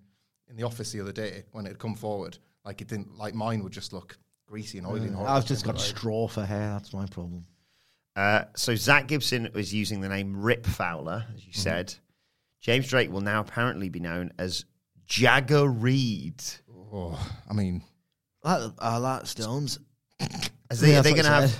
[0.50, 2.38] in the office the other day when it had come forward.
[2.66, 3.18] Like it didn't.
[3.18, 5.08] Like mine would just look greasy and oily.
[5.08, 5.34] and horrible.
[5.36, 6.70] I've just got straw for hair.
[6.74, 7.46] That's my problem.
[8.16, 11.62] Uh, so Zach Gibson was using the name Rip Fowler, as you Mm-hmm.
[11.62, 11.96] said.
[12.62, 14.64] James Drake will now apparently be known as
[15.08, 16.42] Jagger Reed.
[16.94, 17.84] Oh, I mean,
[18.44, 19.80] I, I like Stones.
[20.70, 21.60] As they, Yeah, they're that's going to have.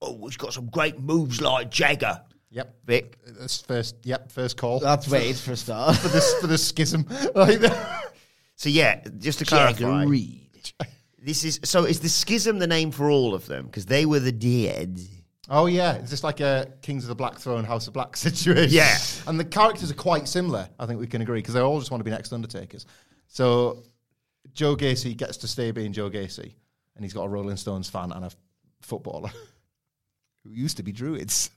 [0.00, 2.22] Oh, he's got some great moves like Jagger.
[2.50, 2.74] Yep.
[2.84, 3.18] Vic.
[3.26, 3.96] That's first.
[4.04, 5.96] Yep, first call That's wait for a start.
[5.96, 7.06] for this for the schism.
[8.56, 10.04] So yeah, just to clarify,
[11.20, 14.20] this is so is the schism the name for all of them because they were
[14.20, 15.00] the dead.
[15.48, 18.74] Oh yeah, it's just like a Kings of the Black Throne, House of Black situation.
[18.74, 18.96] Yeah.
[19.26, 20.68] and the characters are quite similar.
[20.78, 22.84] I think we can agree because they all just want to be next Undertakers.
[23.28, 23.84] So
[24.52, 26.52] Joe Gacy gets to stay being Joe Gacy,
[26.96, 28.30] and he's got a Rolling Stones fan and a
[28.82, 29.30] footballer.
[30.44, 31.50] who used to be druids.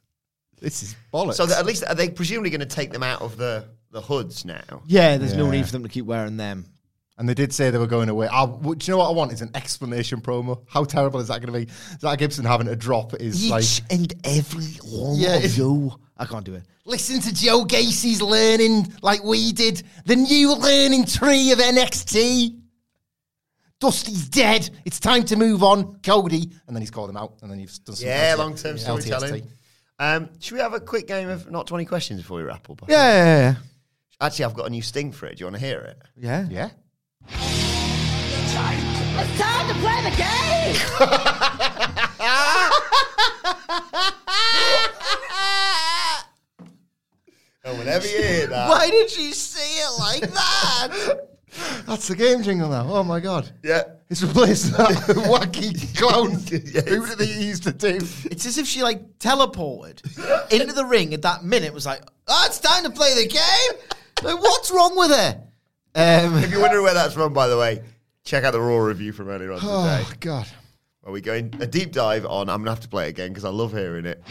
[0.62, 1.34] This is bollocks.
[1.36, 4.46] So at least are they presumably going to take them out of the the hoods
[4.46, 4.84] now?
[4.88, 5.52] Yeah, there's no Yeah.
[5.52, 6.66] need for them to keep wearing them.
[7.18, 8.28] and they did say they were going away.
[8.28, 9.32] I, w- do you know what I want?
[9.32, 10.64] Is an explanation promo.
[10.68, 11.72] How terrible is that going to be?
[12.00, 13.64] Zach Gibson having a drop is like.
[13.92, 15.94] and every one Yeah, of it- you.
[16.18, 16.64] I can't do it.
[16.86, 19.84] Listen to Joe Gacy's learning like we did.
[20.06, 22.58] The new learning tree of NXT.
[23.80, 24.70] Dusty's dead.
[24.86, 26.00] It's time to move on.
[26.02, 26.52] Cody.
[26.68, 27.38] And then he's called him out.
[27.42, 29.48] And then you've done some Yeah, LT long term yeah, storytelling.
[30.02, 30.16] LTST.
[30.18, 32.82] Um, should we have a quick game of not twenty questions before we wrap up?
[32.88, 33.56] Yeah, yeah, yeah.
[34.20, 35.38] Actually, I've got a new sting for it.
[35.38, 35.98] Do you want to hear it?
[36.16, 36.48] Yeah.
[36.50, 36.70] Yeah.
[37.30, 38.54] It's
[39.40, 40.76] time to play the game!
[47.64, 51.28] Oh, whenever you hear that, Why did you say it like that?
[51.86, 52.88] That's the game jingle now.
[52.90, 53.52] Oh my god.
[53.64, 53.84] yeah.
[54.12, 54.90] It's replaced that
[55.30, 56.32] wacky clown
[56.90, 57.96] who did they used to do.
[57.96, 60.04] It's as if she like teleported
[60.52, 61.74] into the ring at that minute.
[61.74, 63.80] Was like, oh, it's time to play the game.
[64.22, 65.42] Like, what's wrong with her?
[65.96, 67.84] Um, If you're wondering where that's from, by the way,
[68.26, 70.48] check out the Raw review from earlier on today, Oh god.
[71.06, 72.50] Are we going a deep dive on.
[72.50, 74.22] I'm gonna have to play it again because I love hearing it.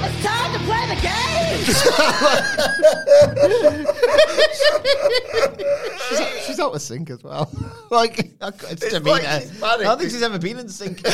[0.00, 1.08] It's time to play the game!
[6.08, 7.50] She's, she's out of sync as well.
[7.90, 9.10] like I- it's, It's demeanor.
[9.22, 11.02] like I don't think she's ever been in sync.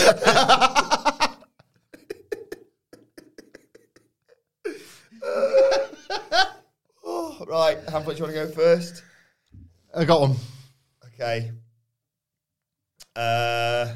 [7.47, 9.03] Right, Hamlet, do you want to go first?
[9.95, 10.37] I got one.
[11.15, 11.53] Okay.
[13.15, 13.93] Uh,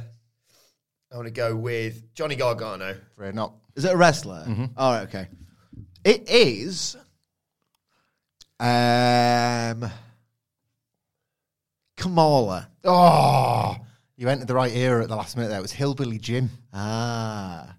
[1.12, 2.94] I want to go with Johnny Gargano.
[3.16, 3.54] Afraid not.
[3.78, 4.44] Is it a wrestler?
[4.76, 5.28] All right, okay.
[6.04, 6.96] It is.
[8.60, 9.88] Um,
[11.96, 12.68] Kamala.
[12.84, 13.76] Oh,
[14.16, 15.48] you entered the right era at the last minute.
[15.50, 16.50] There it was Hillbilly Jim.
[16.72, 17.76] Ah,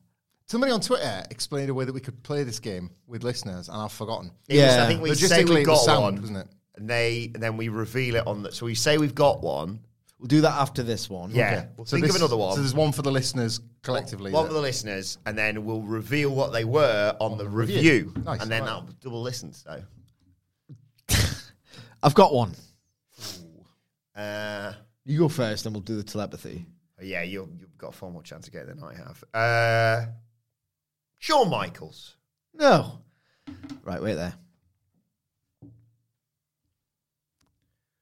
[0.48, 3.78] Somebody on Twitter explained a way that we could play this game with listeners, and
[3.78, 4.32] I've forgotten.
[4.48, 4.84] It was- Yeah.
[4.84, 6.48] I think we say Logistically, we've it got sound, one, wasn't it?
[6.78, 8.52] and they and then we reveal it on the.
[8.52, 9.82] So we say we've got one.
[10.20, 11.32] We'll do that after this one.
[11.32, 12.56] Yeah, we'll So think this- of another one.
[12.56, 14.32] So there's one for the listeners collectively.
[14.32, 17.50] one that- for the listeners, and then we'll reveal what they were on, the, the
[17.50, 18.14] review, review.
[18.26, 18.68] Nice, and then right.
[18.68, 19.54] that'll double listen.
[19.54, 19.82] So,
[22.04, 22.56] I've got one.
[24.16, 24.74] uh,
[25.06, 26.66] You go first, and we'll do the telepathy.
[27.02, 29.24] yeah, you've, you've got a far more chance of getting than I have.
[29.34, 30.06] Uh,
[31.18, 32.16] Shawn Michaels.
[32.54, 33.00] No.
[33.84, 34.34] Right, wait there.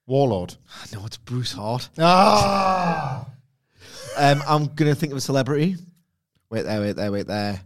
[0.08, 0.56] Warlord.
[0.94, 1.90] No, it's Bruce Hart.
[2.00, 3.28] Ah,
[4.18, 5.76] Um, I'm gonna think of a celebrity.
[6.50, 7.62] Wait there, wait there, wait there.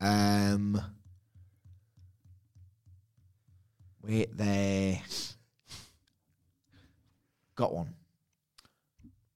[0.00, 0.80] Um,
[4.02, 5.00] wait there.
[7.56, 7.94] Got one.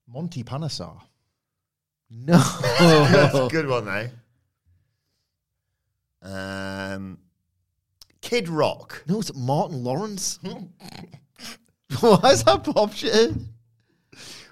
[0.08, 0.98] Monty Panesar.
[2.10, 2.38] No.
[2.80, 4.08] That's a good one, though.
[6.22, 7.18] Um,
[8.22, 9.04] Kid Rock.
[9.06, 10.38] no, it's Martin Lawrence.
[12.00, 13.32] Why is that pop shit?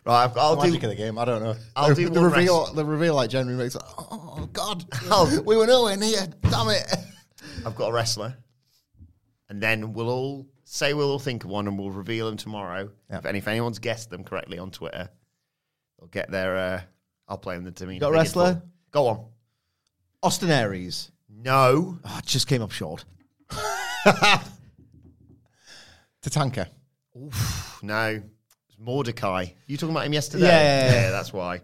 [0.05, 0.87] Right, I've, I'll Magic do.
[0.87, 1.19] of the game.
[1.19, 1.57] I don't know.
[1.77, 2.73] I'll the, do the one reveal.
[2.73, 3.75] The reveal, like January makes.
[3.75, 4.85] Like, Oh God!
[5.11, 6.27] I'll- we were nowhere near.
[6.43, 6.87] Damn it!
[7.65, 8.37] I've got a wrestler,
[9.49, 12.91] and then we'll all say we'll all think of one, and we'll reveal them tomorrow.
[13.11, 15.09] If, and if anyone's guessed them correctly on Twitter,
[15.99, 16.57] they'll get their.
[16.57, 16.81] Uh,
[17.29, 18.01] I'll play them the Demeanor.
[18.01, 18.63] Got a wrestler?
[18.93, 19.27] Go on.
[20.23, 21.11] Austin Aries.
[21.29, 21.99] No.
[22.05, 23.05] Oh, it just came up short.
[26.23, 26.69] Tatanka.
[27.83, 28.23] No.
[28.69, 29.47] It's Mordecai.
[29.67, 30.47] You talking about him yesterday?
[30.47, 31.11] Yeah, yeah, yeah.
[31.11, 31.61] that's why.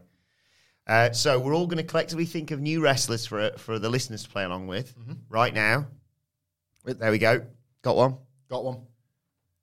[0.87, 4.25] Uh, so we're all going to collectively think of new wrestlers for for the listeners
[4.25, 5.13] to play along with Mm-hmm.
[5.29, 5.87] right now.
[6.85, 7.43] There we go.
[7.83, 8.17] Got one.
[8.49, 8.81] Got one.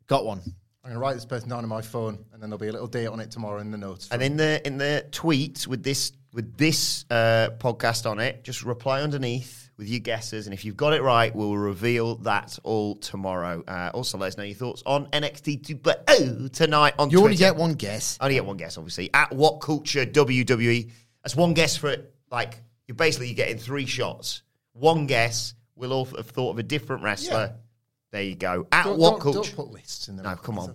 [0.07, 0.41] Got one.
[0.83, 2.87] I'm gonna write this person down on my phone, and then there'll be a little
[2.87, 4.07] date on it tomorrow in the notes.
[4.11, 8.63] And in the in the tweet with this with this uh, podcast on it, just
[8.63, 12.95] reply underneath with your guesses, and if you've got it right, we'll reveal that all
[12.97, 13.63] tomorrow.
[13.65, 17.23] Uh, also, let us know your thoughts on NXT to but oh tonight on You
[17.23, 18.17] only get one guess.
[18.19, 19.09] I only get one guess, obviously.
[19.13, 20.91] At what culture WWE?
[21.23, 22.13] That's one guess for it.
[22.29, 24.43] Like you're basically you're getting three shots.
[24.73, 25.55] One guess.
[25.75, 27.55] We'll all have thought of a different wrestler.
[28.11, 28.67] There you go.
[28.73, 29.55] At don't, what don't, culture?
[29.55, 30.25] don't put lists in there.
[30.25, 30.73] No, come on.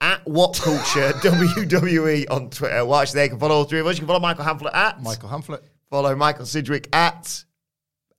[0.00, 2.84] At what culture WWE on Twitter.
[2.84, 3.96] Watch actually, they can follow all three of us.
[3.96, 5.60] You can follow Michael Hamflett at Michael Hamflett.
[5.90, 7.44] Follow Michael Sidgwick at.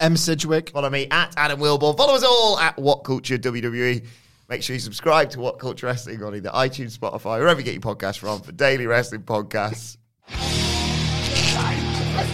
[0.02, 0.18] M.
[0.18, 0.72] Sidgwick.
[0.72, 1.95] Follow me at Adam Wilbourn.
[1.95, 4.04] Follow us all at What Culture WWE.
[4.49, 7.74] Make sure you subscribe to What Culture Wrestling on either iTunes, Spotify, wherever you get
[7.74, 9.97] your podcasts from for daily wrestling podcasts.
[10.28, 11.58] It's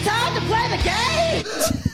[0.04, 1.44] time to play the game!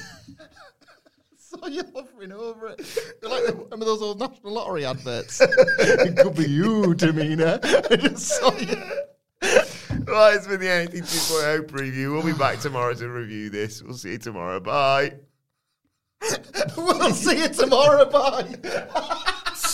[1.37, 2.81] So you're hovering over it.
[3.23, 5.41] You're like the, remember those old National Lottery adverts?
[5.41, 7.61] it could be you, Tamina.
[7.91, 8.75] I just saw you.
[10.05, 12.13] Right, it's been the NXT 2.0 preview.
[12.13, 13.83] We'll be back tomorrow to review this.
[13.83, 14.59] We'll see you tomorrow.
[14.59, 15.13] Bye.
[16.77, 18.05] We'll see you tomorrow.
[18.11, 18.57] Bye.